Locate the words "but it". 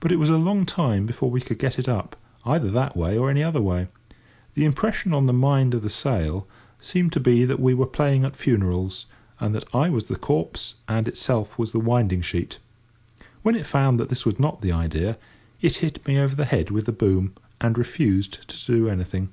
0.00-0.18